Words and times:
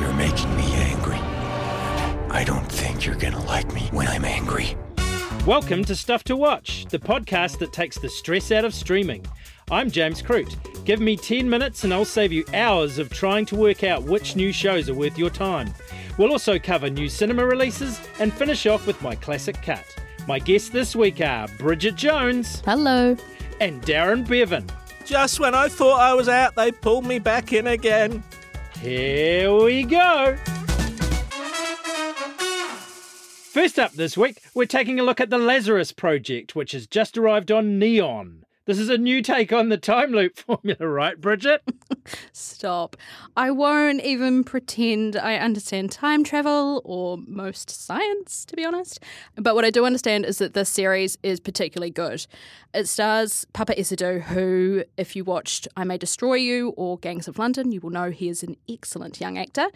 You're 0.00 0.14
making 0.14 0.56
me 0.56 0.64
angry. 0.76 1.18
I 2.30 2.42
don't 2.42 2.64
think 2.72 3.04
you're 3.04 3.16
gonna 3.16 3.44
like 3.44 3.70
me 3.74 3.82
when 3.92 4.08
I'm 4.08 4.24
angry. 4.24 4.74
Welcome 5.46 5.84
to 5.84 5.94
Stuff 5.94 6.24
to 6.24 6.36
Watch, 6.36 6.86
the 6.86 6.98
podcast 6.98 7.58
that 7.58 7.74
takes 7.74 7.98
the 7.98 8.08
stress 8.08 8.50
out 8.50 8.64
of 8.64 8.72
streaming. 8.72 9.26
I'm 9.70 9.90
James 9.90 10.22
Croot. 10.22 10.56
Give 10.86 11.00
me 11.00 11.18
10 11.18 11.50
minutes 11.50 11.84
and 11.84 11.92
I'll 11.92 12.06
save 12.06 12.32
you 12.32 12.46
hours 12.54 12.96
of 12.96 13.10
trying 13.10 13.44
to 13.46 13.56
work 13.56 13.84
out 13.84 14.04
which 14.04 14.36
new 14.36 14.52
shows 14.52 14.88
are 14.88 14.94
worth 14.94 15.18
your 15.18 15.28
time. 15.28 15.74
We'll 16.16 16.32
also 16.32 16.58
cover 16.58 16.88
new 16.88 17.10
cinema 17.10 17.44
releases 17.44 18.00
and 18.18 18.32
finish 18.32 18.64
off 18.66 18.86
with 18.86 19.02
my 19.02 19.14
classic 19.16 19.60
cut. 19.60 19.84
My 20.26 20.38
guests 20.38 20.70
this 20.70 20.96
week 20.96 21.20
are 21.20 21.46
Bridget 21.58 21.96
Jones 21.96 22.62
Hello. 22.64 23.18
and 23.60 23.82
Darren 23.82 24.26
Bevan. 24.26 24.64
Just 25.04 25.40
when 25.40 25.54
I 25.54 25.68
thought 25.68 26.00
I 26.00 26.14
was 26.14 26.30
out, 26.30 26.54
they 26.54 26.72
pulled 26.72 27.04
me 27.04 27.18
back 27.18 27.52
in 27.52 27.66
again. 27.66 28.24
Here 28.80 29.54
we 29.54 29.82
go. 29.82 30.36
First 33.52 33.78
up 33.78 33.92
this 33.92 34.16
week, 34.16 34.40
we're 34.54 34.64
taking 34.64 34.98
a 34.98 35.02
look 35.02 35.20
at 35.20 35.28
the 35.28 35.36
Lazarus 35.36 35.92
Project, 35.92 36.56
which 36.56 36.72
has 36.72 36.86
just 36.86 37.18
arrived 37.18 37.52
on 37.52 37.78
Neon. 37.78 38.46
This 38.70 38.78
is 38.78 38.88
a 38.88 38.98
new 38.98 39.20
take 39.20 39.52
on 39.52 39.68
the 39.68 39.76
time 39.76 40.12
loop 40.12 40.38
formula, 40.46 40.86
right, 40.86 41.20
Bridget? 41.20 41.60
Stop. 42.32 42.96
I 43.36 43.50
won't 43.50 44.00
even 44.02 44.44
pretend 44.44 45.16
I 45.16 45.38
understand 45.38 45.90
time 45.90 46.22
travel 46.22 46.80
or 46.84 47.18
most 47.26 47.68
science, 47.68 48.44
to 48.44 48.54
be 48.54 48.64
honest. 48.64 49.02
But 49.34 49.56
what 49.56 49.64
I 49.64 49.70
do 49.70 49.84
understand 49.84 50.24
is 50.24 50.38
that 50.38 50.54
this 50.54 50.68
series 50.68 51.18
is 51.24 51.40
particularly 51.40 51.90
good. 51.90 52.24
It 52.72 52.86
stars 52.86 53.44
Paapa 53.54 53.76
Essiedu, 53.76 54.22
who, 54.22 54.84
if 54.96 55.16
you 55.16 55.24
watched 55.24 55.66
I 55.76 55.82
May 55.82 55.98
Destroy 55.98 56.34
You 56.34 56.68
or 56.76 56.96
Gangs 56.96 57.26
of 57.26 57.40
London, 57.40 57.72
you 57.72 57.80
will 57.80 57.90
know 57.90 58.12
he 58.12 58.28
is 58.28 58.44
an 58.44 58.56
excellent 58.68 59.20
young 59.20 59.36
actor. 59.36 59.66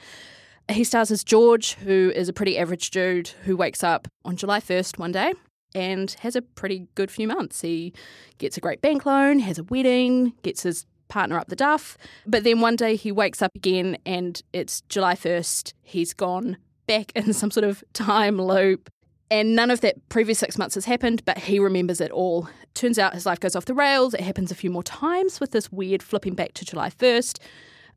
He 0.70 0.84
stars 0.84 1.10
as 1.10 1.24
George, 1.24 1.74
who 1.74 2.12
is 2.14 2.28
a 2.28 2.32
pretty 2.32 2.56
average 2.56 2.92
dude 2.92 3.26
who 3.42 3.56
wakes 3.56 3.82
up 3.82 4.06
on 4.24 4.36
July 4.36 4.60
1st 4.60 4.98
one 4.98 5.10
day 5.10 5.32
and 5.74 6.10
has 6.20 6.36
a 6.36 6.42
pretty 6.42 6.88
good 6.94 7.10
few 7.10 7.28
months. 7.28 7.60
He 7.60 7.92
gets 8.38 8.56
a 8.56 8.60
great 8.60 8.80
bank 8.80 9.06
loan, 9.06 9.38
has 9.40 9.58
a 9.58 9.64
wedding, 9.64 10.32
gets 10.42 10.62
his 10.62 10.86
partner 11.08 11.38
up 11.38 11.48
the 11.48 11.56
duff. 11.56 11.96
But 12.26 12.44
then 12.44 12.60
one 12.60 12.76
day 12.76 12.96
he 12.96 13.12
wakes 13.12 13.42
up 13.42 13.54
again 13.54 13.98
and 14.04 14.40
it's 14.52 14.80
July 14.82 15.14
1st. 15.14 15.72
He's 15.82 16.14
gone 16.14 16.56
back 16.86 17.12
in 17.14 17.32
some 17.32 17.50
sort 17.50 17.64
of 17.64 17.84
time 17.92 18.40
loop. 18.40 18.90
And 19.30 19.56
none 19.56 19.70
of 19.70 19.80
that 19.80 20.08
previous 20.10 20.38
six 20.38 20.58
months 20.58 20.74
has 20.74 20.84
happened, 20.84 21.24
but 21.24 21.38
he 21.38 21.58
remembers 21.58 22.00
it 22.00 22.10
all. 22.10 22.48
Turns 22.74 22.98
out 22.98 23.14
his 23.14 23.26
life 23.26 23.40
goes 23.40 23.56
off 23.56 23.64
the 23.64 23.74
rails. 23.74 24.14
It 24.14 24.20
happens 24.20 24.50
a 24.50 24.54
few 24.54 24.70
more 24.70 24.82
times 24.82 25.40
with 25.40 25.50
this 25.50 25.72
weird 25.72 26.02
flipping 26.02 26.34
back 26.34 26.52
to 26.54 26.64
July 26.64 26.90
1st. 26.90 27.38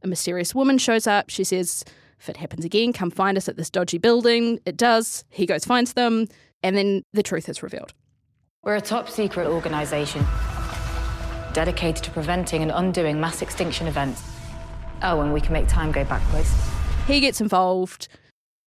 A 0.04 0.08
mysterious 0.08 0.56
woman 0.56 0.78
shows 0.78 1.06
up. 1.06 1.30
She 1.30 1.44
says, 1.44 1.84
If 2.20 2.30
it 2.30 2.38
happens 2.38 2.64
again, 2.64 2.94
come 2.94 3.12
find 3.12 3.38
us 3.38 3.50
at 3.50 3.58
this 3.58 3.70
dodgy 3.70 3.98
building. 3.98 4.60
It 4.66 4.78
does. 4.78 5.26
He 5.30 5.46
goes, 5.46 5.66
finds 5.66 5.94
them, 5.94 6.28
and 6.64 6.76
then 6.76 7.04
the 7.14 7.24
truth 7.24 7.50
is 7.50 7.64
revealed. 7.64 7.94
We're 8.64 8.76
a 8.76 8.82
top 8.82 9.10
secret 9.10 9.48
organisation 9.48 10.26
dedicated 11.54 12.04
to 12.04 12.12
preventing 12.12 12.62
and 12.62 12.72
undoing 12.72 13.20
mass 13.20 13.42
extinction 13.42 13.88
events. 13.88 14.22
Oh, 15.02 15.22
and 15.22 15.34
we 15.34 15.42
can 15.42 15.54
make 15.54 15.68
time 15.68 15.92
go 15.92 16.04
backwards. 16.04 16.54
He 17.08 17.20
gets 17.20 17.40
involved. 17.40 18.08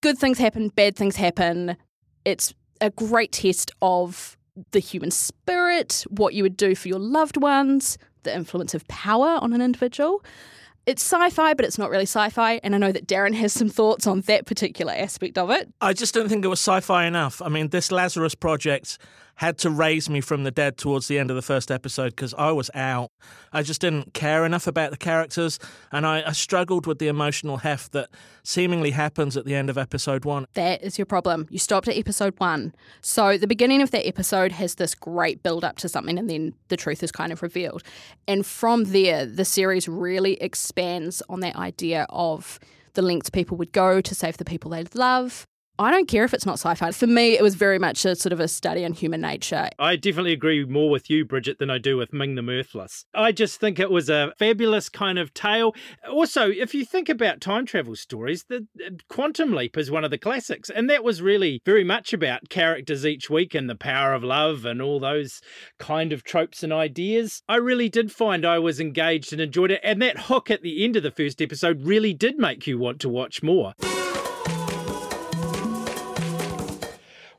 Good 0.03 0.19
things 0.19 0.39
happen, 0.39 0.71
bad 0.71 0.97
things 0.97 1.17
happen. 1.17 1.77
It's 2.25 2.55
a 2.81 2.91
great 2.91 3.33
test 3.33 3.71
of 3.83 4.37
the 4.73 4.79
human 4.79 5.11
spirit, 5.11 6.05
what 6.09 6.35
you 6.35 6.43
would 6.43 6.57
do 6.57 6.75
for 6.75 6.89
your 6.89 6.99
loved 6.99 7.37
ones, 7.37 7.99
the 8.23 8.35
influence 8.35 8.75
of 8.75 8.87
power 8.89 9.39
on 9.41 9.53
an 9.53 9.61
individual. 9.61 10.23
It's 10.87 11.03
sci 11.03 11.31
fi, 11.31 11.55
but 11.55 11.65
it's 11.65 11.79
not 11.79 11.91
really 11.91 12.05
sci 12.05 12.31
fi. 12.31 12.61
And 12.63 12.75
I 12.75 12.79
know 12.79 12.93
that 12.93 13.07
Darren 13.07 13.35
has 13.35 13.53
some 13.53 13.69
thoughts 13.69 14.07
on 14.07 14.23
that 14.23 14.47
particular 14.47 14.93
aspect 14.93 15.39
of 15.39 15.51
it. 15.51 15.69
I 15.81 15.93
just 15.93 16.15
don't 16.15 16.29
think 16.29 16.45
it 16.45 16.49
was 16.49 16.61
sci 16.61 16.81
fi 16.81 17.05
enough. 17.05 17.43
I 17.43 17.49
mean, 17.49 17.69
this 17.69 17.93
Lazarus 17.93 18.35
project 18.35 18.99
had 19.41 19.57
to 19.57 19.71
raise 19.71 20.11
me 20.11 20.21
from 20.21 20.45
the 20.45 20.51
dead 20.51 20.77
towards 20.77 21.09
the 21.09 21.19
end 21.19 21.31
of 21.31 21.35
the 21.35 21.41
first 21.41 21.71
episode 21.71 22.11
because 22.11 22.35
I 22.35 22.53
was 22.53 22.71
out. 22.75 23.11
I 23.55 23.63
just 23.63 23.81
didn't 23.81 24.13
care 24.13 24.45
enough 24.45 24.67
about 24.67 24.91
the 24.91 24.99
characters, 24.99 25.59
and 25.91 26.07
I, 26.07 26.23
I 26.27 26.33
struggled 26.33 26.87
with 26.87 26.99
the 26.99 27.09
emotional 27.09 27.57
heft 27.57 27.93
that 27.93 28.11
seemingly 28.43 28.91
happens 28.91 29.39
at 29.39 29.47
the 29.47 29.55
end 29.55 29.71
of 29.71 29.79
episode 29.79 30.27
one. 30.27 30.45
That 30.53 30.83
is 30.83 30.99
your 30.99 31.07
problem. 31.07 31.47
You 31.49 31.59
stopped 31.59 31.89
at 31.89 31.97
episode 31.97 32.35
one. 32.37 32.75
So 33.01 33.39
the 33.39 33.47
beginning 33.47 33.81
of 33.81 33.93
that 33.93 34.07
episode 34.07 34.53
has 34.53 34.75
this 34.75 34.95
great 34.95 35.43
build 35.43 35.65
up 35.65 35.79
to 35.79 35.89
something, 35.89 36.19
and 36.19 36.29
then 36.29 36.53
the 36.69 36.77
truth 36.77 37.03
is 37.03 37.11
kind 37.11 37.33
of 37.33 37.41
revealed. 37.41 37.83
And 38.29 38.45
from 38.45 38.85
there, 38.85 39.25
the 39.25 39.47
series 39.47 39.89
really 39.89 40.35
expands 40.35 41.23
on 41.31 41.41
that 41.41 41.57
idea 41.57 42.07
of 42.11 42.61
the 42.93 43.01
lengths 43.01 43.31
people 43.31 43.57
would 43.57 43.73
go 43.73 44.03
to 44.03 44.15
save 44.15 44.37
the 44.37 44.45
people 44.45 44.73
they 44.73 44.85
love. 44.93 45.47
I 45.81 45.91
don't 45.91 46.09
care 46.09 46.25
if 46.25 46.35
it's 46.35 46.45
not 46.45 46.59
sci 46.59 46.75
fi. 46.75 46.91
For 46.93 47.07
me, 47.07 47.39
it 47.39 47.43
was 47.43 47.55
very 47.55 47.79
much 47.79 48.05
a 48.05 48.15
sort 48.15 48.35
of 48.35 48.41
a 48.41 48.49
study 48.49 48.85
on 48.85 48.93
human 48.93 49.23
nature. 49.23 49.71
I 49.79 49.97
definitely 49.97 50.35
agree 50.35 50.63
more 50.67 50.91
with 50.91 51.09
you, 51.09 51.25
Bridget, 51.25 51.59
than 51.59 51.71
I 51.71 51.79
do 51.79 51.97
with 51.97 52.13
Ming 52.13 52.35
the 52.35 52.43
Mirthless. 52.43 53.07
I 53.15 53.33
just 53.33 53.59
think 53.59 53.79
it 53.79 53.91
was 53.91 54.11
a 54.11 54.35
fabulous 54.39 54.91
kind 54.91 55.19
of 55.19 55.33
tale. 55.33 55.75
Also, 56.07 56.51
if 56.51 56.75
you 56.75 56.85
think 56.85 57.09
about 57.09 57.41
time 57.41 57.65
travel 57.65 57.97
stories, 57.97 58.45
the 58.51 58.67
Quantum 59.09 59.55
Leap 59.55 59.79
is 59.79 59.91
one 59.91 60.05
of 60.05 60.11
the 60.11 60.19
classics, 60.19 60.69
and 60.69 60.91
that 60.91 61.03
was 61.03 61.23
really 61.23 61.63
very 61.65 61.83
much 61.83 62.13
about 62.13 62.51
characters 62.51 63.07
each 63.07 63.31
week 63.31 63.55
and 63.55 63.71
the 63.71 63.75
power 63.75 64.13
of 64.13 64.23
love 64.23 64.67
and 64.67 64.83
all 64.83 65.01
those 65.01 65.41
kind 65.79 66.13
of 66.13 66.25
tropes 66.25 66.63
and 66.63 66.75
ideas. 66.75 67.43
I 67.49 67.57
really 67.57 67.89
did 67.89 68.13
find 68.13 68.45
I 68.45 68.59
was 68.59 68.81
engaged 68.81 69.33
and 69.33 69.41
enjoyed 69.41 69.71
it, 69.71 69.81
and 69.83 70.03
that 70.03 70.25
hook 70.25 70.51
at 70.51 70.61
the 70.61 70.85
end 70.85 70.97
of 70.97 71.03
the 71.03 71.11
first 71.11 71.41
episode 71.41 71.87
really 71.87 72.13
did 72.13 72.39
make 72.39 72.67
you 72.67 72.77
want 72.77 73.01
to 73.01 73.09
watch 73.09 73.43
more. 73.43 73.73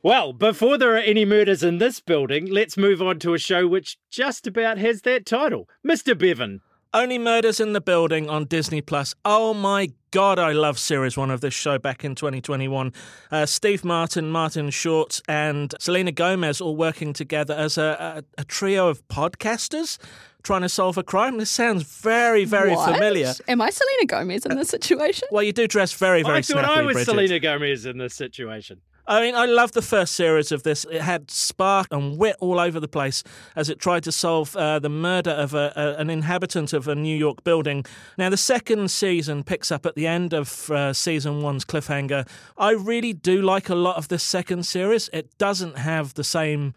Well, 0.04 0.32
before 0.32 0.78
there 0.78 0.94
are 0.94 0.98
any 0.98 1.24
murders 1.24 1.62
in 1.62 1.78
this 1.78 2.00
building, 2.00 2.46
let's 2.46 2.76
move 2.76 3.00
on 3.00 3.20
to 3.20 3.34
a 3.34 3.38
show 3.38 3.68
which 3.68 3.98
just 4.10 4.48
about 4.48 4.78
has 4.78 5.02
that 5.02 5.24
title 5.26 5.68
Mr. 5.86 6.18
Bevan. 6.18 6.60
Only 6.94 7.18
Murders 7.18 7.58
in 7.58 7.72
the 7.72 7.80
Building 7.80 8.28
on 8.28 8.44
Disney 8.44 8.82
Plus. 8.82 9.14
Oh 9.24 9.54
my 9.54 9.88
God, 10.10 10.38
I 10.38 10.52
love 10.52 10.78
series 10.78 11.16
one 11.16 11.30
of 11.30 11.40
this 11.40 11.54
show 11.54 11.78
back 11.78 12.04
in 12.04 12.14
2021. 12.14 12.92
Uh, 13.30 13.46
Steve 13.46 13.82
Martin, 13.82 14.28
Martin 14.30 14.68
Short, 14.68 15.22
and 15.26 15.72
Selena 15.80 16.12
Gomez 16.12 16.60
all 16.60 16.76
working 16.76 17.14
together 17.14 17.54
as 17.54 17.78
a, 17.78 18.24
a, 18.36 18.42
a 18.42 18.44
trio 18.44 18.88
of 18.88 19.06
podcasters 19.08 19.96
trying 20.42 20.60
to 20.62 20.68
solve 20.68 20.98
a 20.98 21.02
crime. 21.02 21.38
This 21.38 21.50
sounds 21.50 21.82
very, 21.84 22.44
very 22.44 22.74
What? 22.74 22.92
familiar. 22.92 23.32
Am 23.48 23.62
I 23.62 23.70
Selena 23.70 24.06
Gomez 24.06 24.44
in 24.44 24.56
this 24.58 24.68
situation? 24.68 25.28
Well, 25.30 25.44
you 25.44 25.52
do 25.54 25.66
dress 25.66 25.94
very, 25.94 26.22
very 26.22 26.38
I 26.38 26.42
thought 26.42 26.64
snappy, 26.64 26.68
I 26.68 26.82
was 26.82 26.94
Bridget. 26.94 27.06
Selena 27.10 27.38
Gomez 27.40 27.86
in 27.86 27.96
this 27.96 28.14
situation. 28.14 28.82
I 29.06 29.20
mean, 29.20 29.34
I 29.34 29.46
love 29.46 29.72
the 29.72 29.82
first 29.82 30.14
series 30.14 30.52
of 30.52 30.62
this. 30.62 30.86
It 30.90 31.00
had 31.00 31.30
spark 31.30 31.88
and 31.90 32.16
wit 32.16 32.36
all 32.38 32.60
over 32.60 32.78
the 32.78 32.86
place 32.88 33.24
as 33.56 33.68
it 33.68 33.80
tried 33.80 34.04
to 34.04 34.12
solve 34.12 34.54
uh, 34.54 34.78
the 34.78 34.88
murder 34.88 35.32
of 35.32 35.54
a, 35.54 35.72
a, 35.74 36.00
an 36.00 36.08
inhabitant 36.08 36.72
of 36.72 36.86
a 36.86 36.94
New 36.94 37.16
York 37.16 37.42
building. 37.42 37.84
Now, 38.16 38.30
the 38.30 38.36
second 38.36 38.92
season 38.92 39.42
picks 39.42 39.72
up 39.72 39.86
at 39.86 39.96
the 39.96 40.06
end 40.06 40.32
of 40.32 40.70
uh, 40.70 40.92
season 40.92 41.42
one's 41.42 41.64
cliffhanger. 41.64 42.28
I 42.56 42.70
really 42.70 43.12
do 43.12 43.42
like 43.42 43.68
a 43.68 43.74
lot 43.74 43.96
of 43.96 44.06
this 44.06 44.22
second 44.22 44.66
series. 44.66 45.10
It 45.12 45.36
doesn't 45.36 45.78
have 45.78 46.14
the 46.14 46.24
same 46.24 46.74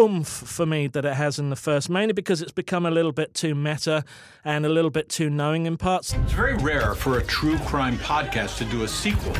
oomph 0.00 0.28
for 0.28 0.64
me 0.64 0.86
that 0.86 1.04
it 1.04 1.14
has 1.14 1.38
in 1.38 1.50
the 1.50 1.56
first, 1.56 1.90
mainly 1.90 2.14
because 2.14 2.40
it's 2.40 2.52
become 2.52 2.86
a 2.86 2.90
little 2.90 3.12
bit 3.12 3.34
too 3.34 3.54
meta 3.54 4.04
and 4.44 4.64
a 4.64 4.68
little 4.68 4.90
bit 4.90 5.10
too 5.10 5.28
knowing 5.28 5.66
in 5.66 5.76
parts. 5.76 6.14
It's 6.14 6.32
very 6.32 6.56
rare 6.56 6.94
for 6.94 7.18
a 7.18 7.22
true 7.24 7.58
crime 7.58 7.98
podcast 7.98 8.56
to 8.58 8.64
do 8.64 8.84
a 8.84 8.88
sequel. 8.88 9.34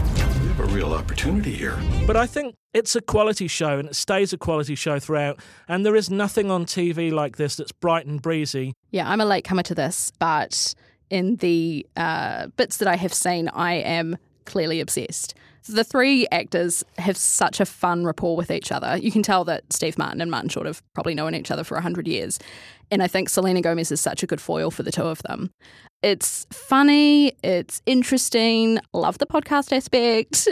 We 0.59 0.65
have 0.65 0.73
a 0.73 0.75
real 0.75 0.93
opportunity 0.93 1.55
here. 1.55 1.79
But 2.05 2.17
I 2.17 2.27
think 2.27 2.57
it's 2.75 2.97
a 2.97 3.01
quality 3.01 3.47
show 3.47 3.79
and 3.79 3.91
it 3.91 3.95
stays 3.95 4.33
a 4.33 4.39
quality 4.39 4.75
show 4.75 4.99
throughout. 4.99 5.39
And 5.69 5.87
there 5.87 5.95
is 5.95 6.11
nothing 6.11 6.51
on 6.51 6.65
TV 6.67 7.13
like 7.13 7.37
this 7.37 7.55
that's 7.55 7.71
bright 7.71 8.07
and 8.07 8.21
breezy. 8.21 8.75
Yeah, 8.91 9.09
I'm 9.09 9.21
a 9.21 9.25
late 9.25 9.45
comer 9.45 9.63
to 9.63 9.75
this, 9.77 10.11
but 10.19 10.75
in 11.11 11.37
the 11.37 11.87
uh, 11.97 12.49
bits 12.57 12.79
that 12.79 12.89
I 12.89 12.97
have 12.97 13.15
seen, 13.15 13.49
I 13.51 13.75
am 13.75 14.19
clearly 14.47 14.81
obsessed. 14.81 15.35
The 15.69 15.85
three 15.85 16.27
actors 16.33 16.83
have 16.97 17.17
such 17.17 17.61
a 17.61 17.67
fun 17.67 18.05
rapport 18.05 18.37
with 18.37 18.51
each 18.51 18.73
other. 18.73 18.97
You 18.97 19.13
can 19.13 19.23
tell 19.23 19.45
that 19.45 19.73
Steve 19.73 19.97
Martin 19.97 20.21
and 20.21 20.31
Martin 20.31 20.49
Short 20.49 20.67
have 20.67 20.83
probably 20.93 21.15
known 21.15 21.37
each 21.37 21.53
other 21.53 21.63
for 21.63 21.75
100 21.75 22.09
years. 22.09 22.41
And 22.91 23.01
I 23.01 23.07
think 23.07 23.29
Selena 23.29 23.61
Gomez 23.61 23.93
is 23.93 24.01
such 24.01 24.25
a 24.25 24.27
good 24.27 24.41
foil 24.41 24.73
for 24.73 24.83
the 24.83 24.91
two 24.91 25.03
of 25.03 25.23
them. 25.23 25.51
It's 26.03 26.47
funny, 26.53 27.33
it's 27.43 27.83
interesting, 27.85 28.79
love 28.93 29.19
the 29.19 29.27
podcast 29.27 29.77
aspect. 29.77 30.49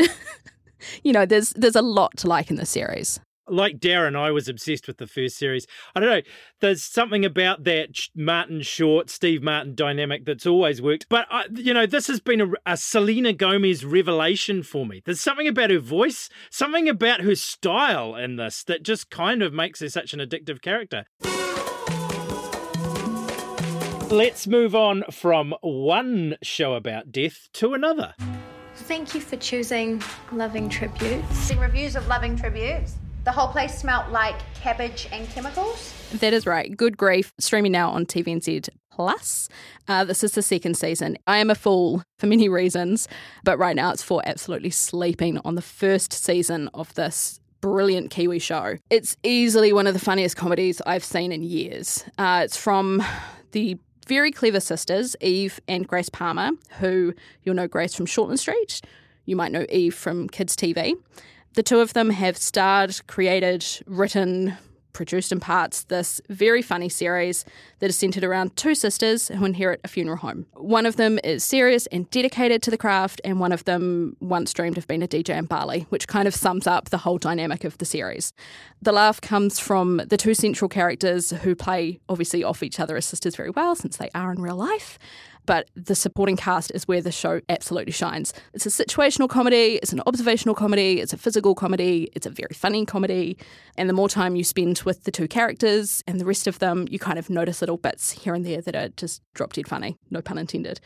you 1.05 1.13
know, 1.13 1.25
there's 1.25 1.51
there's 1.51 1.77
a 1.77 1.83
lot 1.83 2.17
to 2.19 2.27
like 2.27 2.51
in 2.51 2.57
this 2.57 2.71
series. 2.71 3.21
Like 3.49 3.79
Darren, 3.79 4.17
I 4.17 4.33
was 4.33 4.49
obsessed 4.49 4.89
with 4.89 4.97
the 4.97 5.07
first 5.07 5.39
series. 5.39 5.69
I 5.95 6.01
don't 6.01 6.09
know. 6.09 6.23
There's 6.61 6.83
something 6.83 7.25
about 7.25 7.63
that 7.63 7.91
Martin 8.17 8.63
Short, 8.63 9.09
Steve 9.09 9.41
Martin 9.41 9.77
dynamic 9.77 10.25
that's 10.25 10.47
always 10.47 10.83
worked. 10.83 11.07
But, 11.09 11.29
I, 11.31 11.45
you 11.55 11.73
know, 11.73 11.87
this 11.87 12.09
has 12.09 12.19
been 12.19 12.41
a, 12.41 12.49
a 12.67 12.77
Selena 12.77 13.33
Gomez 13.33 13.85
revelation 13.85 14.65
for 14.65 14.85
me. 14.85 15.01
There's 15.05 15.21
something 15.21 15.47
about 15.47 15.71
her 15.71 15.79
voice, 15.79 16.29
something 16.51 16.89
about 16.89 17.21
her 17.21 17.37
style 17.37 18.17
in 18.17 18.35
this 18.35 18.65
that 18.65 18.83
just 18.83 19.11
kind 19.11 19.43
of 19.43 19.53
makes 19.53 19.79
her 19.79 19.91
such 19.91 20.13
an 20.13 20.19
addictive 20.19 20.61
character. 20.61 21.05
Let's 24.11 24.47
move 24.47 24.77
on 24.77 25.03
from 25.11 25.53
one 25.63 26.37
show 26.41 26.75
about 26.75 27.11
death 27.11 27.49
to 27.55 27.75
another. 27.75 28.15
Thank 28.77 29.17
you 29.17 29.21
for 29.21 29.35
choosing 29.35 30.01
Loving 30.31 30.69
Tributes. 30.69 31.49
The 31.49 31.57
reviews 31.57 31.97
of 31.97 32.07
Loving 32.07 32.37
Tributes. 32.37 32.95
The 33.25 33.33
whole 33.33 33.49
place 33.49 33.77
smelt 33.77 34.11
like 34.13 34.37
cabbage 34.55 35.09
and 35.11 35.29
chemicals. 35.31 35.93
That 36.21 36.33
is 36.33 36.47
right. 36.47 36.77
Good 36.77 36.97
Grief, 36.97 37.33
streaming 37.41 37.73
now 37.73 37.91
on 37.91 38.07
TVNZ 38.07 38.69
Plus. 38.93 39.49
Uh, 39.89 40.05
this 40.05 40.23
is 40.23 40.33
the 40.33 40.43
second 40.43 40.77
season. 40.77 41.19
I 41.27 41.39
am 41.39 41.51
a 41.51 41.57
fool 41.57 42.05
for 42.21 42.29
many 42.29 42.49
reasons, 42.49 43.09
but 43.43 43.59
right 43.59 43.75
now 43.75 43.91
it's 43.91 44.05
for 44.05 44.23
absolutely 44.25 44.71
sleeping 44.71 45.41
on 45.45 45.57
the 45.57 45.63
first 45.63 46.13
season 46.13 46.69
of 46.75 46.95
this 46.95 47.41
brilliant 47.61 48.13
Kiwi 48.13 48.39
show. 48.39 48.77
It's 48.89 49.17
easily 49.25 49.73
one 49.73 49.89
of 49.89 49.95
the 49.95 50.01
funniest 50.01 50.37
comedies 50.37 50.81
I've 50.87 51.03
seen 51.03 51.33
in 51.33 51.43
years. 51.43 52.05
Uh, 52.19 52.43
it's 52.45 52.57
from 52.57 53.03
the 53.51 53.79
very 54.07 54.31
clever 54.31 54.61
sisters, 54.61 55.17
Eve 55.21 55.61
and 55.69 55.87
Grace 55.87 56.09
Palmer, 56.09 56.53
who 56.79 57.15
you'll 57.43 57.55
know 57.55 57.69
Grace 57.69 57.95
from 57.95 58.07
Shortland 58.07 58.39
Street. 58.39 58.81
You 59.25 59.37
might 59.37 59.53
know 59.53 59.67
Eve 59.69 59.95
from 59.95 60.29
Kids 60.29 60.57
TV. 60.57 60.95
The 61.55 61.63
two 61.63 61.81
of 61.81 61.93
them 61.95 62.11
have 62.11 62.37
starred, 62.37 63.07
created, 63.07 63.65
written, 63.87 64.57
produced 64.97 65.31
in 65.31 65.39
parts 65.39 65.85
this 65.85 66.23
very 66.31 66.63
funny 66.63 66.89
series 66.89 67.45
that 67.81 67.91
is 67.91 67.97
centered 67.97 68.25
around 68.25 68.57
two 68.57 68.75
sisters 68.75 69.29
who 69.29 69.45
inherit 69.45 69.79
a 69.85 69.89
funeral 69.89 70.17
home. 70.17 70.47
One 70.55 70.87
of 70.87 70.97
them 70.97 71.21
is 71.23 71.45
serious 71.45 71.87
and 71.89 72.11
dedicated 72.11 72.63
to 72.63 72.71
the 72.71 72.79
craft, 72.79 73.21
and 73.23 73.39
one 73.39 73.53
of 73.53 73.65
them 73.65 74.17
once 74.21 74.55
dreamed 74.55 74.79
of 74.79 74.87
being 74.89 75.03
a 75.03 75.07
DJ 75.07 75.37
in 75.37 75.45
Bali, 75.45 75.87
which 75.91 76.09
kind 76.09 76.27
of 76.27 76.35
sums 76.35 76.67
up 76.67 76.89
the 76.89 76.99
whole 76.99 77.19
dynamic 77.19 77.63
of 77.63 77.77
the 77.77 77.85
series. 77.85 78.33
The 78.81 78.93
laugh 78.93 79.21
comes 79.21 79.61
from 79.61 79.99
the 80.09 80.17
two 80.17 80.33
central 80.33 80.69
characters 80.69 81.31
who 81.31 81.55
play 81.55 82.01
obviously 82.09 82.43
off 82.43 82.63
each 82.63 82.81
other 82.81 82.97
as 82.97 83.05
sisters 83.05 83.37
very 83.37 83.51
well, 83.51 83.77
since 83.77 83.99
they 83.99 84.09
are 84.15 84.33
in 84.33 84.41
real 84.41 84.57
life 84.57 84.99
but 85.47 85.71
the 85.75 85.95
supporting 85.95 86.37
cast 86.37 86.71
is 86.75 86.87
where 86.87 87.01
the 87.01 87.13
show 87.13 87.41
absolutely 87.49 87.93
shines. 87.93 88.35
It's 88.53 88.67
a 88.67 88.69
situational 88.69 89.29
comedy, 89.29 89.79
it's 89.83 89.93
an 89.93 90.03
observational 90.07 90.55
comedy, 90.55 91.01
it's 91.01 91.13
a 91.13 91.17
physical 91.17 91.55
comedy, 91.55 92.11
it's 92.15 92.27
a 92.27 92.31
very 92.31 92.55
funny 92.55 92.85
comedy. 92.85 93.39
And 93.77 93.89
the 93.89 93.95
more 93.95 94.09
time 94.09 94.37
you 94.37 94.45
spend 94.45 94.81
with 94.81 95.05
the 95.05 95.11
two 95.11 95.29
characters 95.29 96.03
and 96.07 96.21
the 96.21 96.25
rest 96.25 96.47
of 96.47 96.59
them, 96.59 96.87
you 96.91 96.99
kind 96.99 97.19
of 97.19 97.31
notice 97.31 97.61
little 97.61 97.77
bits 97.77 98.11
here 98.11 98.35
and 98.35 98.45
there 98.45 98.61
that 98.61 98.77
are 98.77 98.89
just 98.91 99.23
drop 99.35 99.53
dead 99.53 99.69
funny. 99.69 99.97
No 100.11 100.21
pun 100.21 100.39
intended. 100.39 100.81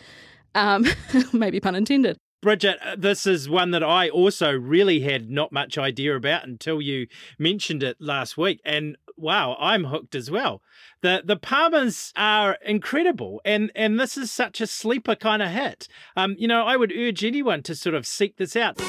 Um, 0.54 0.86
maybe 1.32 1.60
pun 1.60 1.74
intended. 1.74 2.18
Bridget, 2.42 2.78
uh, 2.82 2.96
this 2.96 3.26
is 3.26 3.50
one 3.50 3.72
that 3.72 3.84
I 3.84 4.08
also 4.08 4.50
really 4.52 5.00
had 5.00 5.30
not 5.30 5.52
much 5.52 5.76
idea 5.76 6.16
about 6.16 6.46
until 6.46 6.80
you 6.80 7.06
mentioned 7.38 7.82
it 7.82 7.98
last 8.00 8.38
week. 8.38 8.60
And 8.64 8.96
wow, 9.20 9.56
I'm 9.60 9.84
hooked 9.84 10.14
as 10.14 10.30
well. 10.30 10.62
The 11.02 11.22
the 11.24 11.36
Palmers 11.36 12.12
are 12.16 12.58
incredible, 12.64 13.40
and 13.44 13.70
and 13.74 14.00
this 14.00 14.16
is 14.16 14.30
such 14.30 14.60
a 14.60 14.66
sleeper 14.66 15.14
kind 15.14 15.42
of 15.42 15.50
hit. 15.50 15.88
Um, 16.16 16.34
you 16.38 16.48
know, 16.48 16.64
I 16.64 16.76
would 16.76 16.92
urge 16.92 17.24
anyone 17.24 17.62
to 17.64 17.74
sort 17.74 17.94
of 17.94 18.06
seek 18.06 18.36
this 18.36 18.56
out. 18.56 18.80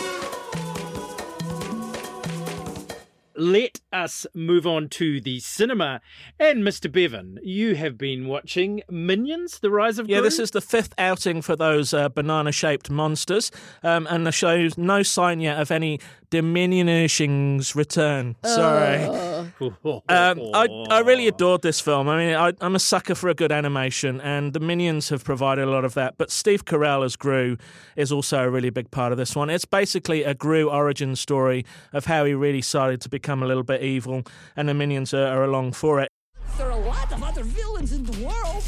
let 3.42 3.80
us 3.92 4.28
move 4.36 4.68
on 4.68 4.88
to 4.88 5.20
the 5.20 5.40
cinema. 5.40 6.00
And 6.40 6.64
Mr. 6.64 6.92
Bevan, 6.92 7.40
you 7.42 7.76
have 7.76 7.98
been 7.98 8.28
watching 8.28 8.84
Minions: 8.90 9.60
The 9.60 9.72
Rise 9.72 9.98
of 9.98 10.08
Yeah, 10.08 10.22
this 10.22 10.40
is 10.40 10.52
the 10.52 10.62
fifth 10.62 10.94
outing 10.98 11.42
for 11.42 11.56
those 11.56 11.94
uh, 11.94 12.10
banana-shaped 12.10 12.90
monsters, 12.90 13.52
um, 13.84 14.08
and 14.10 14.26
the 14.26 14.32
show's 14.32 14.78
no 14.78 15.02
sign 15.02 15.40
yet 15.40 15.60
of 15.60 15.72
any 15.72 16.00
diminishing's 16.32 17.76
return. 17.76 18.36
Sorry. 18.44 19.04
Um, 19.04 20.40
I, 20.54 20.68
I 20.90 21.00
really 21.02 21.28
adored 21.28 21.62
this 21.62 21.80
film. 21.80 22.08
I 22.10 22.18
mean, 22.18 22.36
I, 22.36 22.54
I'm 22.62 22.74
a 22.74 22.80
sucker 22.80 23.16
for 23.16 23.30
a 23.30 23.34
good 23.34 23.52
animation, 23.52 24.22
and 24.22 24.54
the 24.54 24.60
Minions 24.60 25.10
have 25.10 25.24
provided 25.24 25.68
a 25.68 25.72
lot 25.72 25.86
of 25.86 25.94
that. 25.94 26.18
But 26.18 26.32
Steve 26.32 26.66
Carell 26.66 27.06
as 27.06 27.16
Gru 27.16 27.58
is 27.96 28.12
also 28.12 28.44
a 28.44 28.50
really 28.50 28.70
big 28.70 28.90
part 28.90 29.12
of 29.12 29.18
this 29.18 29.36
one. 29.36 29.50
It's 29.50 29.66
basically 29.66 30.24
a 30.24 30.34
Gru 30.34 30.70
origin 30.70 31.16
story 31.16 31.66
of 31.94 32.06
how 32.06 32.26
he 32.26 32.34
really 32.34 32.62
started 32.62 33.02
to 33.02 33.10
become 33.10 33.44
a 33.44 33.46
little 33.46 33.64
bit 33.64 33.84
evil, 33.84 34.24
and 34.56 34.70
the 34.70 34.74
Minions 34.74 35.14
are, 35.14 35.28
are 35.28 35.44
along 35.44 35.74
for 35.74 36.00
it. 36.00 36.10
There 36.58 36.68
are 36.68 36.72
a 36.72 36.88
lot 36.88 37.12
of 37.12 37.22
other 37.24 37.44
villains 37.44 37.92
in 37.92 38.04
the 38.06 38.26
world, 38.26 38.64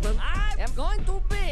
but 0.00 0.16
I 0.18 0.54
am 0.58 0.72
going 0.74 1.04
to 1.04 1.20
be 1.28 1.43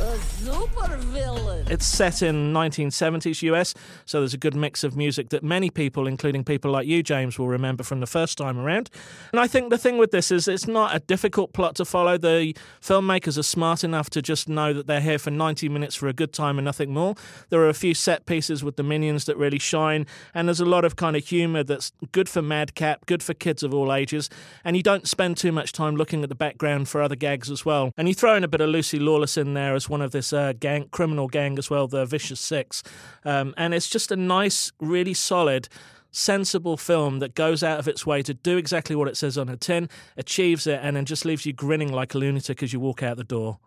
a 0.00 0.18
super 0.18 0.96
villain. 0.96 1.66
It's 1.70 1.84
set 1.84 2.22
in 2.22 2.52
1970s 2.52 3.42
US, 3.42 3.74
so 4.04 4.20
there's 4.20 4.34
a 4.34 4.38
good 4.38 4.54
mix 4.54 4.84
of 4.84 4.96
music 4.96 5.30
that 5.30 5.42
many 5.42 5.70
people, 5.70 6.06
including 6.06 6.44
people 6.44 6.70
like 6.70 6.86
you, 6.86 7.02
James, 7.02 7.38
will 7.38 7.48
remember 7.48 7.82
from 7.82 8.00
the 8.00 8.06
first 8.06 8.38
time 8.38 8.58
around. 8.58 8.90
And 9.32 9.40
I 9.40 9.46
think 9.46 9.70
the 9.70 9.78
thing 9.78 9.98
with 9.98 10.10
this 10.10 10.30
is 10.30 10.48
it's 10.48 10.66
not 10.66 10.94
a 10.94 11.00
difficult 11.00 11.52
plot 11.52 11.74
to 11.76 11.84
follow. 11.84 12.16
The 12.16 12.56
filmmakers 12.80 13.38
are 13.38 13.42
smart 13.42 13.84
enough 13.84 14.08
to 14.10 14.22
just 14.22 14.48
know 14.48 14.72
that 14.72 14.86
they're 14.86 15.00
here 15.00 15.18
for 15.18 15.30
90 15.30 15.68
minutes 15.68 15.94
for 15.94 16.08
a 16.08 16.12
good 16.12 16.32
time 16.32 16.58
and 16.58 16.64
nothing 16.64 16.92
more. 16.92 17.14
There 17.50 17.60
are 17.60 17.68
a 17.68 17.74
few 17.74 17.94
set 17.94 18.26
pieces 18.26 18.62
with 18.62 18.76
the 18.76 18.82
minions 18.82 19.24
that 19.24 19.36
really 19.36 19.58
shine, 19.58 20.06
and 20.34 20.48
there's 20.48 20.60
a 20.60 20.64
lot 20.64 20.84
of 20.84 20.96
kind 20.96 21.16
of 21.16 21.26
humour 21.26 21.64
that's 21.64 21.92
good 22.12 22.28
for 22.28 22.42
madcap, 22.42 23.06
good 23.06 23.22
for 23.22 23.34
kids 23.34 23.62
of 23.62 23.74
all 23.74 23.92
ages, 23.92 24.30
and 24.64 24.76
you 24.76 24.82
don't 24.82 25.08
spend 25.08 25.36
too 25.36 25.52
much 25.52 25.72
time 25.72 25.96
looking 25.96 26.22
at 26.22 26.28
the 26.28 26.34
background 26.34 26.88
for 26.88 27.02
other 27.02 27.16
gags 27.16 27.50
as 27.50 27.64
well. 27.64 27.92
And 27.96 28.08
you 28.08 28.14
throw 28.14 28.34
in 28.34 28.44
a 28.44 28.48
bit 28.48 28.60
of 28.60 28.68
Lucy 28.68 28.98
Lawless 28.98 29.36
in 29.36 29.47
there 29.54 29.74
as 29.74 29.88
one 29.88 30.02
of 30.02 30.12
this 30.12 30.32
uh, 30.32 30.52
gang, 30.58 30.88
criminal 30.90 31.28
gang 31.28 31.58
as 31.58 31.70
well, 31.70 31.86
the 31.86 32.04
Vicious 32.04 32.40
Six, 32.40 32.82
um, 33.24 33.54
and 33.56 33.74
it's 33.74 33.88
just 33.88 34.10
a 34.10 34.16
nice, 34.16 34.72
really 34.80 35.14
solid 35.14 35.68
sensible 36.10 36.76
film 36.76 37.18
that 37.18 37.34
goes 37.34 37.62
out 37.62 37.78
of 37.78 37.86
its 37.86 38.06
way 38.06 38.22
to 38.22 38.34
do 38.34 38.56
exactly 38.56 38.96
what 38.96 39.08
it 39.08 39.16
says 39.16 39.36
on 39.36 39.48
a 39.48 39.56
tin, 39.56 39.88
achieves 40.16 40.66
it, 40.66 40.80
and 40.82 40.96
then 40.96 41.04
just 41.04 41.24
leaves 41.24 41.44
you 41.44 41.52
grinning 41.52 41.92
like 41.92 42.14
a 42.14 42.18
lunatic 42.18 42.62
as 42.62 42.72
you 42.72 42.80
walk 42.80 43.02
out 43.02 43.16
the 43.16 43.24
door. 43.24 43.58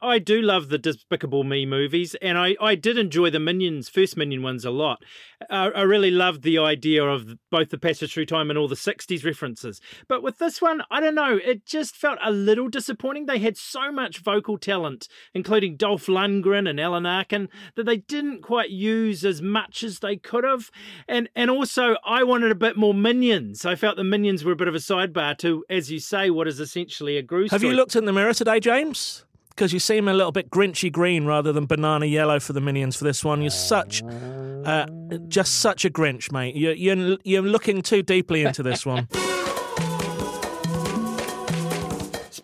I 0.00 0.18
do 0.18 0.40
love 0.40 0.68
the 0.68 0.78
Despicable 0.78 1.44
Me 1.44 1.66
movies, 1.66 2.14
and 2.22 2.38
I, 2.38 2.56
I 2.60 2.74
did 2.74 2.98
enjoy 2.98 3.30
the 3.30 3.40
Minions, 3.40 3.88
first 3.88 4.16
Minion 4.16 4.42
ones 4.42 4.64
a 4.64 4.70
lot. 4.70 5.02
I, 5.50 5.70
I 5.70 5.82
really 5.82 6.10
loved 6.10 6.42
the 6.42 6.58
idea 6.58 7.04
of 7.04 7.36
both 7.50 7.70
the 7.70 7.78
passage 7.78 8.14
through 8.14 8.26
time 8.26 8.50
and 8.50 8.58
all 8.58 8.68
the 8.68 8.74
60s 8.74 9.24
references. 9.24 9.80
But 10.06 10.22
with 10.22 10.38
this 10.38 10.62
one, 10.62 10.82
I 10.90 11.00
don't 11.00 11.14
know, 11.14 11.38
it 11.42 11.66
just 11.66 11.96
felt 11.96 12.18
a 12.24 12.30
little 12.30 12.68
disappointing. 12.68 13.26
They 13.26 13.38
had 13.38 13.56
so 13.56 13.90
much 13.90 14.18
vocal 14.18 14.56
talent, 14.56 15.08
including 15.34 15.76
Dolph 15.76 16.06
Lundgren 16.06 16.68
and 16.68 16.78
Alan 16.78 17.06
Arkin, 17.06 17.48
that 17.74 17.84
they 17.84 17.98
didn't 17.98 18.42
quite 18.42 18.70
use 18.70 19.24
as 19.24 19.42
much 19.42 19.82
as 19.82 19.98
they 19.98 20.16
could 20.16 20.44
have. 20.44 20.70
And, 21.08 21.28
and 21.34 21.50
also, 21.50 21.96
I 22.04 22.22
wanted 22.22 22.52
a 22.52 22.56
bit 22.56 22.76
more 22.76 22.94
Minions. 22.94 23.64
I 23.64 23.74
felt 23.74 23.96
the 23.96 24.04
Minions 24.04 24.44
were 24.44 24.52
a 24.52 24.56
bit 24.56 24.68
of 24.68 24.74
a 24.74 24.78
sidebar 24.78 25.36
to, 25.38 25.64
as 25.68 25.90
you 25.90 25.98
say, 25.98 26.30
what 26.30 26.46
is 26.46 26.60
essentially 26.60 27.16
a 27.16 27.22
Gru 27.22 27.48
Have 27.50 27.64
you 27.64 27.72
looked 27.72 27.96
in 27.96 28.04
the 28.04 28.12
mirror 28.12 28.34
today, 28.34 28.60
James? 28.60 29.24
Because 29.58 29.72
you 29.72 29.80
seem 29.80 30.06
a 30.06 30.14
little 30.14 30.30
bit 30.30 30.50
grinchy 30.50 30.90
green 30.92 31.26
rather 31.26 31.52
than 31.52 31.66
banana 31.66 32.06
yellow 32.06 32.38
for 32.38 32.52
the 32.52 32.60
minions 32.60 32.94
for 32.94 33.02
this 33.02 33.24
one. 33.24 33.40
You're 33.42 33.50
such, 33.50 34.04
uh, 34.04 34.86
just 35.26 35.54
such 35.54 35.84
a 35.84 35.90
Grinch, 35.90 36.30
mate. 36.30 36.54
You're, 36.54 36.74
you're 36.74 37.18
you're 37.24 37.42
looking 37.42 37.82
too 37.82 38.04
deeply 38.04 38.44
into 38.44 38.62
this 38.62 38.86
one. 38.86 39.08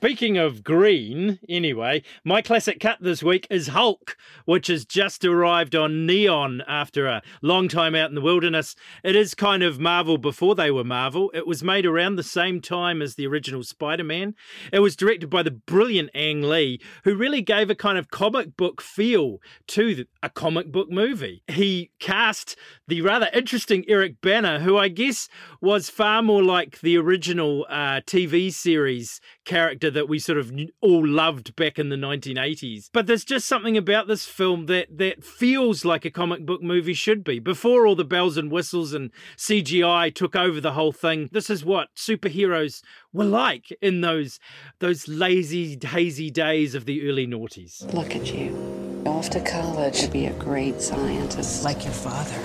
Speaking 0.04 0.36
of 0.36 0.62
green, 0.62 1.38
anyway, 1.48 2.02
my 2.24 2.42
classic 2.42 2.78
cut 2.78 2.98
this 3.00 3.22
week 3.22 3.46
is 3.48 3.68
Hulk, 3.68 4.18
which 4.44 4.66
has 4.66 4.84
just 4.84 5.24
arrived 5.24 5.74
on 5.74 6.04
Neon 6.04 6.62
after 6.68 7.06
a 7.06 7.22
long 7.40 7.68
time 7.68 7.94
out 7.94 8.10
in 8.10 8.14
the 8.14 8.20
wilderness. 8.20 8.76
It 9.02 9.16
is 9.16 9.34
kind 9.34 9.62
of 9.62 9.80
Marvel 9.80 10.18
before 10.18 10.54
they 10.54 10.70
were 10.70 10.84
Marvel. 10.84 11.30
It 11.32 11.46
was 11.46 11.64
made 11.64 11.86
around 11.86 12.16
the 12.16 12.22
same 12.22 12.60
time 12.60 13.00
as 13.00 13.14
the 13.14 13.26
original 13.26 13.62
Spider 13.62 14.04
Man. 14.04 14.34
It 14.74 14.80
was 14.80 14.94
directed 14.94 15.30
by 15.30 15.42
the 15.42 15.50
brilliant 15.50 16.10
Ang 16.14 16.42
Lee, 16.42 16.82
who 17.04 17.14
really 17.14 17.40
gave 17.40 17.70
a 17.70 17.74
kind 17.74 17.96
of 17.96 18.10
comic 18.10 18.58
book 18.58 18.82
feel 18.82 19.38
to 19.68 20.04
a 20.22 20.28
comic 20.28 20.70
book 20.70 20.90
movie. 20.90 21.42
He 21.48 21.92
cast 21.98 22.56
the 22.86 23.00
rather 23.00 23.30
interesting 23.32 23.86
Eric 23.88 24.20
Bana, 24.20 24.60
who 24.60 24.76
I 24.76 24.88
guess 24.88 25.30
was 25.62 25.88
far 25.88 26.20
more 26.20 26.42
like 26.42 26.82
the 26.82 26.98
original 26.98 27.64
uh, 27.70 28.02
TV 28.06 28.52
series 28.52 29.18
character 29.46 29.93
that 29.94 30.08
we 30.08 30.18
sort 30.18 30.38
of 30.38 30.52
all 30.80 31.06
loved 31.06 31.56
back 31.56 31.78
in 31.78 31.88
the 31.88 31.96
1980s. 31.96 32.90
But 32.92 33.06
there's 33.06 33.24
just 33.24 33.46
something 33.46 33.76
about 33.76 34.06
this 34.06 34.26
film 34.26 34.66
that 34.66 34.98
that 34.98 35.24
feels 35.24 35.84
like 35.84 36.04
a 36.04 36.10
comic 36.10 36.44
book 36.44 36.62
movie 36.62 36.94
should 36.94 37.24
be. 37.24 37.38
Before 37.38 37.86
all 37.86 37.96
the 37.96 38.04
bells 38.04 38.36
and 38.36 38.50
whistles 38.50 38.92
and 38.92 39.10
CGI 39.36 40.14
took 40.14 40.36
over 40.36 40.60
the 40.60 40.72
whole 40.72 40.92
thing, 40.92 41.28
this 41.32 41.48
is 41.48 41.64
what 41.64 41.88
superheroes 41.96 42.82
were 43.12 43.24
like 43.24 43.76
in 43.80 44.02
those 44.02 44.38
those 44.80 45.08
lazy, 45.08 45.78
hazy 45.82 46.30
days 46.30 46.74
of 46.74 46.84
the 46.84 47.08
early 47.08 47.26
noughties. 47.26 47.92
Look 47.94 48.14
at 48.14 48.32
you. 48.32 49.02
Off 49.06 49.30
to 49.30 49.40
college 49.40 50.00
to 50.00 50.08
be 50.08 50.26
a 50.26 50.32
great 50.34 50.80
scientist. 50.80 51.64
Like 51.64 51.84
your 51.84 51.92
father. 51.92 52.40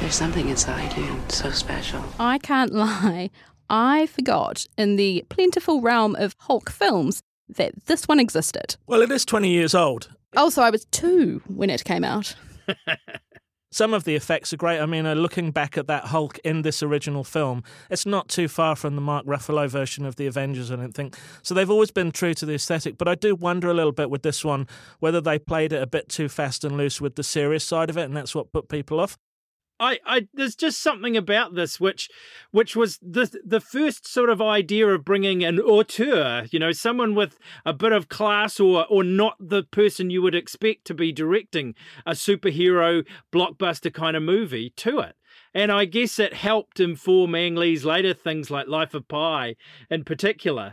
There's 0.00 0.14
something 0.14 0.48
inside 0.48 0.96
you 0.96 1.20
so 1.28 1.50
special. 1.50 2.04
I 2.18 2.38
can't 2.38 2.72
lie. 2.84 3.30
I 3.76 4.06
forgot 4.06 4.66
in 4.78 4.94
the 4.94 5.24
plentiful 5.30 5.80
realm 5.80 6.14
of 6.14 6.36
Hulk 6.38 6.70
films 6.70 7.24
that 7.48 7.72
this 7.86 8.06
one 8.06 8.20
existed. 8.20 8.76
Well, 8.86 9.02
it 9.02 9.10
is 9.10 9.24
20 9.24 9.50
years 9.50 9.74
old. 9.74 10.10
Also, 10.36 10.62
I 10.62 10.70
was 10.70 10.84
two 10.92 11.42
when 11.48 11.70
it 11.70 11.82
came 11.82 12.04
out. 12.04 12.36
Some 13.72 13.92
of 13.92 14.04
the 14.04 14.14
effects 14.14 14.52
are 14.52 14.56
great. 14.56 14.78
I 14.78 14.86
mean, 14.86 15.06
uh, 15.06 15.14
looking 15.14 15.50
back 15.50 15.76
at 15.76 15.88
that 15.88 16.04
Hulk 16.04 16.38
in 16.44 16.62
this 16.62 16.84
original 16.84 17.24
film, 17.24 17.64
it's 17.90 18.06
not 18.06 18.28
too 18.28 18.46
far 18.46 18.76
from 18.76 18.94
the 18.94 19.00
Mark 19.00 19.26
Ruffalo 19.26 19.68
version 19.68 20.06
of 20.06 20.14
the 20.14 20.28
Avengers, 20.28 20.70
I 20.70 20.76
don't 20.76 20.94
think. 20.94 21.16
So 21.42 21.52
they've 21.52 21.68
always 21.68 21.90
been 21.90 22.12
true 22.12 22.34
to 22.34 22.46
the 22.46 22.54
aesthetic. 22.54 22.96
But 22.96 23.08
I 23.08 23.16
do 23.16 23.34
wonder 23.34 23.68
a 23.68 23.74
little 23.74 23.90
bit 23.90 24.08
with 24.08 24.22
this 24.22 24.44
one 24.44 24.68
whether 25.00 25.20
they 25.20 25.40
played 25.40 25.72
it 25.72 25.82
a 25.82 25.88
bit 25.88 26.08
too 26.08 26.28
fast 26.28 26.62
and 26.62 26.76
loose 26.76 27.00
with 27.00 27.16
the 27.16 27.24
serious 27.24 27.64
side 27.64 27.90
of 27.90 27.98
it, 27.98 28.04
and 28.04 28.16
that's 28.16 28.36
what 28.36 28.52
put 28.52 28.68
people 28.68 29.00
off. 29.00 29.18
I, 29.80 29.98
I 30.06 30.28
there's 30.32 30.54
just 30.54 30.80
something 30.80 31.16
about 31.16 31.54
this 31.54 31.80
which 31.80 32.08
which 32.52 32.76
was 32.76 32.98
the 33.02 33.28
the 33.44 33.60
first 33.60 34.06
sort 34.06 34.30
of 34.30 34.40
idea 34.40 34.86
of 34.86 35.04
bringing 35.04 35.42
an 35.44 35.58
auteur, 35.58 36.46
you 36.50 36.58
know, 36.58 36.72
someone 36.72 37.14
with 37.14 37.38
a 37.66 37.72
bit 37.72 37.92
of 37.92 38.08
class 38.08 38.60
or 38.60 38.86
or 38.88 39.02
not 39.02 39.36
the 39.40 39.64
person 39.64 40.10
you 40.10 40.22
would 40.22 40.34
expect 40.34 40.84
to 40.86 40.94
be 40.94 41.12
directing 41.12 41.74
a 42.06 42.12
superhero 42.12 43.04
blockbuster 43.32 43.92
kind 43.92 44.16
of 44.16 44.22
movie 44.22 44.70
to 44.76 45.00
it. 45.00 45.16
And 45.52 45.70
I 45.70 45.84
guess 45.84 46.18
it 46.18 46.34
helped 46.34 46.80
inform 46.80 47.34
Ang 47.34 47.56
Lee's 47.56 47.84
later 47.84 48.14
things 48.14 48.50
like 48.50 48.68
Life 48.68 48.94
of 48.94 49.08
Pi 49.08 49.56
in 49.90 50.04
particular. 50.04 50.72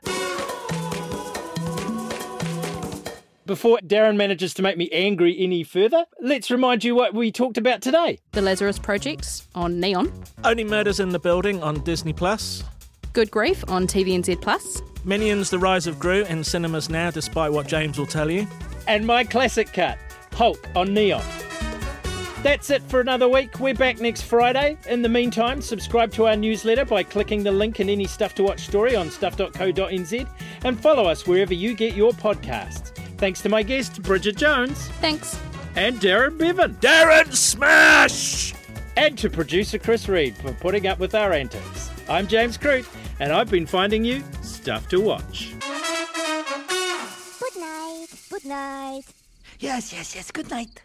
Before 3.45 3.79
Darren 3.79 4.17
manages 4.17 4.53
to 4.55 4.61
make 4.61 4.77
me 4.77 4.87
angry 4.91 5.35
any 5.39 5.63
further, 5.63 6.05
let's 6.21 6.51
remind 6.51 6.83
you 6.83 6.93
what 6.93 7.15
we 7.15 7.31
talked 7.31 7.57
about 7.57 7.81
today. 7.81 8.19
The 8.33 8.41
Lazarus 8.41 8.77
Projects 8.77 9.47
on 9.55 9.79
Neon. 9.79 10.11
Only 10.43 10.63
Murders 10.63 10.99
in 10.99 11.09
the 11.09 11.19
Building 11.19 11.61
on 11.63 11.83
Disney 11.83 12.13
Plus. 12.13 12.63
Good 13.13 13.31
Grief 13.31 13.63
on 13.67 13.87
TVNZ 13.87 14.41
Plus. 14.41 14.83
Minions: 15.03 15.49
The 15.49 15.57
Rise 15.57 15.87
of 15.87 15.97
Gru 15.97 16.23
in 16.25 16.43
cinemas 16.43 16.89
now, 16.89 17.09
despite 17.09 17.51
what 17.51 17.67
James 17.67 17.97
will 17.97 18.05
tell 18.05 18.29
you. 18.29 18.47
And 18.87 19.07
my 19.07 19.23
classic 19.23 19.73
cut, 19.73 19.97
Hulk 20.33 20.67
on 20.75 20.93
Neon. 20.93 21.23
That's 22.43 22.69
it 22.69 22.81
for 22.83 23.01
another 23.01 23.27
week. 23.27 23.59
We're 23.59 23.73
back 23.73 23.99
next 23.99 24.23
Friday. 24.23 24.77
In 24.87 25.01
the 25.01 25.09
meantime, 25.09 25.61
subscribe 25.61 26.11
to 26.13 26.25
our 26.27 26.35
newsletter 26.35 26.85
by 26.85 27.03
clicking 27.03 27.43
the 27.43 27.51
link 27.51 27.79
in 27.79 27.89
any 27.89 28.05
Stuff 28.05 28.33
to 28.35 28.43
Watch 28.43 28.61
story 28.61 28.95
on 28.95 29.11
stuff.co.nz 29.11 30.29
and 30.63 30.79
follow 30.79 31.05
us 31.05 31.27
wherever 31.27 31.53
you 31.53 31.75
get 31.75 31.95
your 31.95 32.11
podcasts. 32.11 32.90
Thanks 33.21 33.39
to 33.41 33.49
my 33.49 33.61
guest, 33.61 34.01
Bridget 34.01 34.35
Jones. 34.35 34.87
Thanks. 34.99 35.39
And 35.75 35.97
Darren 35.97 36.39
Bevan. 36.39 36.73
Darren 36.77 37.31
Smash! 37.31 38.55
And 38.97 39.15
to 39.19 39.29
producer 39.29 39.77
Chris 39.77 40.09
Reed 40.09 40.35
for 40.37 40.53
putting 40.53 40.87
up 40.87 40.97
with 40.97 41.13
our 41.13 41.31
antics. 41.31 41.91
I'm 42.09 42.25
James 42.25 42.57
Croot, 42.57 42.83
and 43.19 43.31
I've 43.31 43.51
been 43.51 43.67
finding 43.67 44.03
you 44.03 44.23
stuff 44.41 44.89
to 44.89 44.99
watch. 44.99 45.53
Good 47.39 47.61
night. 47.61 48.07
Good 48.31 48.45
night. 48.45 49.03
Yes, 49.59 49.93
yes, 49.93 50.15
yes. 50.15 50.31
Good 50.31 50.49
night. 50.49 50.81